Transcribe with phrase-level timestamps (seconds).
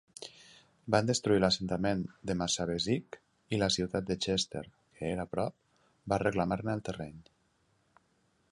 [0.93, 3.17] Van destruir l'assentament de Massabesic
[3.57, 4.65] i la ciutat de Chester,
[4.97, 5.57] que era prop,
[6.15, 7.21] va reclamar-ne el terreny.